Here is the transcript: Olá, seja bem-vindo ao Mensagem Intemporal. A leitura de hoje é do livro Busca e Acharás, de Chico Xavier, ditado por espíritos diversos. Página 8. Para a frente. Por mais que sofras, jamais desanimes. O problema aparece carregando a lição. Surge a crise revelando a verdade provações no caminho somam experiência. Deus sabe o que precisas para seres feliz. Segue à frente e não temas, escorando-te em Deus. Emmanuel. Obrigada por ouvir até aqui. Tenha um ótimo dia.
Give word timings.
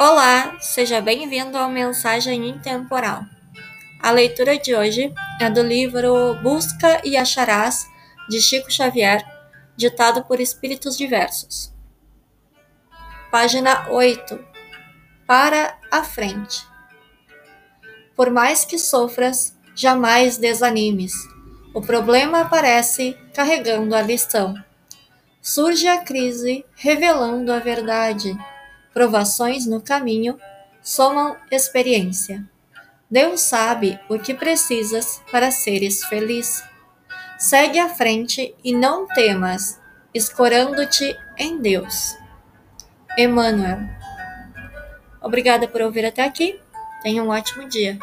Olá, 0.00 0.56
seja 0.60 1.00
bem-vindo 1.00 1.58
ao 1.58 1.68
Mensagem 1.68 2.48
Intemporal. 2.48 3.24
A 4.00 4.12
leitura 4.12 4.56
de 4.56 4.72
hoje 4.72 5.12
é 5.40 5.50
do 5.50 5.60
livro 5.60 6.36
Busca 6.40 7.00
e 7.02 7.16
Acharás, 7.16 7.84
de 8.28 8.40
Chico 8.40 8.70
Xavier, 8.70 9.26
ditado 9.76 10.22
por 10.22 10.38
espíritos 10.38 10.96
diversos. 10.96 11.74
Página 13.32 13.90
8. 13.90 14.38
Para 15.26 15.76
a 15.90 16.04
frente. 16.04 16.64
Por 18.14 18.30
mais 18.30 18.64
que 18.64 18.78
sofras, 18.78 19.58
jamais 19.74 20.38
desanimes. 20.38 21.12
O 21.74 21.82
problema 21.82 22.42
aparece 22.42 23.18
carregando 23.34 23.96
a 23.96 24.02
lição. 24.02 24.54
Surge 25.42 25.88
a 25.88 25.98
crise 26.04 26.64
revelando 26.76 27.52
a 27.52 27.58
verdade 27.58 28.38
provações 28.98 29.64
no 29.64 29.80
caminho 29.80 30.36
somam 30.82 31.36
experiência. 31.52 32.44
Deus 33.08 33.42
sabe 33.42 33.96
o 34.08 34.18
que 34.18 34.34
precisas 34.34 35.22
para 35.30 35.52
seres 35.52 36.02
feliz. 36.06 36.64
Segue 37.38 37.78
à 37.78 37.88
frente 37.88 38.56
e 38.64 38.74
não 38.74 39.06
temas, 39.06 39.80
escorando-te 40.12 41.16
em 41.36 41.62
Deus. 41.62 42.16
Emmanuel. 43.16 43.78
Obrigada 45.22 45.68
por 45.68 45.80
ouvir 45.80 46.04
até 46.04 46.24
aqui. 46.24 46.58
Tenha 47.00 47.22
um 47.22 47.28
ótimo 47.28 47.68
dia. 47.68 47.96